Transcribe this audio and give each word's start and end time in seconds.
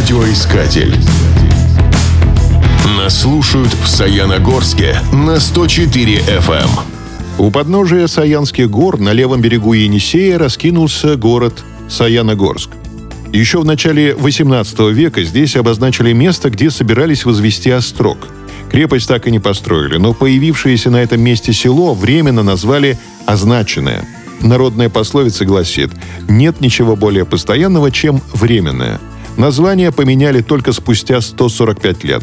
Радиоискатель. 0.00 0.96
Нас 2.96 3.20
слушают 3.20 3.68
в 3.68 3.86
Саяногорске 3.86 4.96
на 5.12 5.38
104 5.38 6.20
FM. 6.20 6.62
Эм. 6.62 6.70
У 7.36 7.50
подножия 7.50 8.06
Саянских 8.06 8.70
гор 8.70 8.98
на 8.98 9.12
левом 9.12 9.42
берегу 9.42 9.74
Енисея 9.74 10.38
раскинулся 10.38 11.16
город 11.16 11.62
Саяногорск. 11.90 12.70
Еще 13.30 13.60
в 13.60 13.66
начале 13.66 14.12
XVIII 14.12 14.90
века 14.90 15.22
здесь 15.22 15.54
обозначили 15.54 16.14
место, 16.14 16.48
где 16.48 16.70
собирались 16.70 17.26
возвести 17.26 17.68
острог. 17.70 18.26
Крепость 18.70 19.06
так 19.06 19.26
и 19.26 19.30
не 19.30 19.38
построили, 19.38 19.98
но 19.98 20.14
появившееся 20.14 20.88
на 20.88 21.02
этом 21.02 21.20
месте 21.20 21.52
село 21.52 21.92
временно 21.92 22.42
назвали 22.42 22.98
«означенное». 23.26 24.08
Народная 24.40 24.88
пословица 24.88 25.44
гласит 25.44 25.90
«нет 26.26 26.62
ничего 26.62 26.96
более 26.96 27.26
постоянного, 27.26 27.90
чем 27.90 28.22
временное». 28.32 28.98
Название 29.36 29.92
поменяли 29.92 30.42
только 30.42 30.72
спустя 30.72 31.20
145 31.20 32.04
лет. 32.04 32.22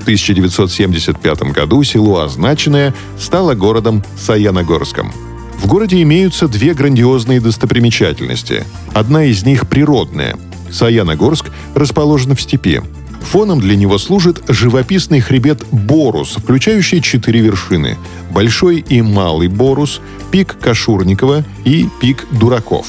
В 0.00 0.02
1975 0.02 1.42
году 1.52 1.82
село 1.82 2.20
Означенное 2.20 2.94
стало 3.18 3.54
городом 3.54 4.04
Саяногорском. 4.18 5.12
В 5.58 5.66
городе 5.66 6.02
имеются 6.02 6.48
две 6.48 6.74
грандиозные 6.74 7.40
достопримечательности. 7.40 8.64
Одна 8.94 9.24
из 9.24 9.44
них 9.44 9.68
природная. 9.68 10.36
Саяногорск 10.70 11.50
расположен 11.74 12.36
в 12.36 12.40
степи. 12.40 12.82
Фоном 13.22 13.60
для 13.60 13.74
него 13.74 13.98
служит 13.98 14.42
живописный 14.48 15.20
хребет 15.20 15.64
Борус, 15.72 16.36
включающий 16.36 17.00
четыре 17.00 17.40
вершины– 17.40 17.98
Большой 18.36 18.84
и 18.86 19.00
Малый 19.00 19.48
Борус, 19.48 20.02
пик 20.30 20.58
Кашурникова 20.60 21.42
и 21.64 21.88
пик 22.02 22.26
Дураков. 22.30 22.86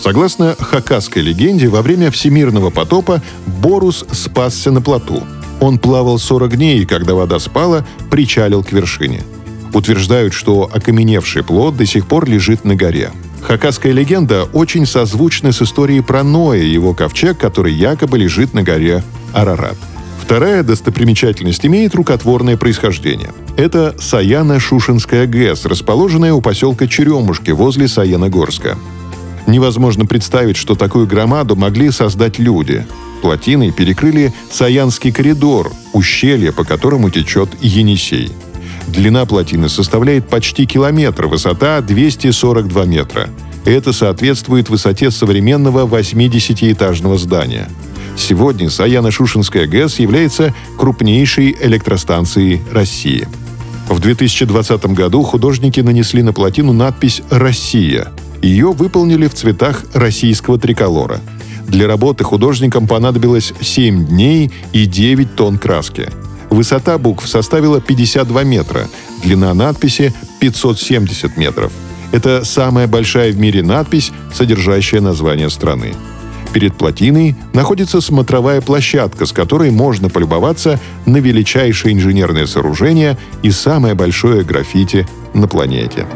Согласно 0.00 0.56
хакасской 0.58 1.22
легенде, 1.22 1.68
во 1.68 1.82
время 1.82 2.10
всемирного 2.10 2.70
потопа 2.70 3.20
Борус 3.46 4.04
спасся 4.12 4.70
на 4.70 4.80
плоту. 4.80 5.24
Он 5.60 5.78
плавал 5.78 6.18
40 6.18 6.56
дней, 6.56 6.80
и 6.80 6.86
когда 6.86 7.14
вода 7.14 7.38
спала, 7.38 7.84
причалил 8.10 8.62
к 8.62 8.72
вершине. 8.72 9.22
Утверждают, 9.74 10.32
что 10.32 10.70
окаменевший 10.72 11.42
плод 11.42 11.76
до 11.76 11.84
сих 11.84 12.06
пор 12.06 12.28
лежит 12.28 12.64
на 12.64 12.74
горе. 12.74 13.10
Хакасская 13.42 13.92
легенда 13.92 14.44
очень 14.52 14.86
созвучна 14.86 15.52
с 15.52 15.62
историей 15.62 16.00
про 16.00 16.22
Ноя, 16.22 16.62
его 16.62 16.94
ковчег, 16.94 17.38
который 17.38 17.72
якобы 17.72 18.18
лежит 18.18 18.54
на 18.54 18.62
горе 18.62 19.02
Арарат. 19.32 19.76
Вторая 20.22 20.62
достопримечательность 20.62 21.64
имеет 21.64 21.94
рукотворное 21.94 22.56
происхождение. 22.56 23.30
Это 23.56 23.94
Саяно-Шушинская 23.98 25.26
ГЭС, 25.26 25.64
расположенная 25.64 26.34
у 26.34 26.40
поселка 26.40 26.86
Черемушки 26.86 27.50
возле 27.50 27.88
Саяногорска. 27.88 28.76
Невозможно 29.48 30.04
представить, 30.04 30.58
что 30.58 30.74
такую 30.74 31.06
громаду 31.06 31.56
могли 31.56 31.90
создать 31.90 32.38
люди. 32.38 32.86
Плотиной 33.22 33.72
перекрыли 33.72 34.34
Саянский 34.50 35.10
коридор, 35.10 35.72
ущелье, 35.94 36.52
по 36.52 36.64
которому 36.64 37.08
течет 37.08 37.48
Енисей. 37.62 38.30
Длина 38.88 39.24
плотины 39.24 39.70
составляет 39.70 40.28
почти 40.28 40.66
километр, 40.66 41.28
высота 41.28 41.80
242 41.80 42.84
метра. 42.84 43.30
Это 43.64 43.94
соответствует 43.94 44.68
высоте 44.68 45.10
современного 45.10 45.86
80-этажного 45.86 47.16
здания. 47.16 47.70
Сегодня 48.18 48.68
Саяно-Шушинская 48.68 49.66
ГЭС 49.66 49.98
является 49.98 50.54
крупнейшей 50.76 51.56
электростанцией 51.58 52.60
России. 52.70 53.26
В 53.88 53.98
2020 53.98 54.84
году 54.88 55.22
художники 55.22 55.80
нанесли 55.80 56.22
на 56.22 56.34
плотину 56.34 56.74
надпись 56.74 57.22
«Россия». 57.30 58.12
Ее 58.42 58.72
выполнили 58.72 59.26
в 59.26 59.34
цветах 59.34 59.84
российского 59.94 60.58
триколора. 60.58 61.20
Для 61.66 61.86
работы 61.86 62.24
художникам 62.24 62.86
понадобилось 62.86 63.52
7 63.60 64.06
дней 64.06 64.50
и 64.72 64.86
9 64.86 65.34
тонн 65.34 65.58
краски– 65.58 66.08
Высота 66.50 66.98
букв 66.98 67.28
составила 67.28 67.80
52 67.80 68.44
метра, 68.44 68.88
длина 69.22 69.54
надписи 69.54 70.14
570 70.40 71.36
метров. 71.36 71.72
Это 72.10 72.44
самая 72.44 72.86
большая 72.86 73.32
в 73.32 73.38
мире 73.38 73.62
надпись, 73.62 74.12
содержащая 74.32 75.00
название 75.00 75.50
страны. 75.50 75.94
Перед 76.54 76.74
плотиной 76.74 77.36
находится 77.52 78.00
смотровая 78.00 78.62
площадка, 78.62 79.26
с 79.26 79.32
которой 79.32 79.70
можно 79.70 80.08
полюбоваться 80.08 80.80
на 81.04 81.18
величайшее 81.18 81.94
инженерное 81.94 82.46
сооружение 82.46 83.18
и 83.42 83.50
самое 83.50 83.94
большое 83.94 84.42
граффити 84.42 85.06
на 85.34 85.46
планете. 85.46 86.06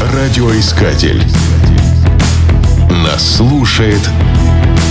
Радиоискатель. 0.00 1.20
Нас 2.88 3.36
слушает 3.36 4.00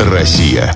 Россия. 0.01 0.75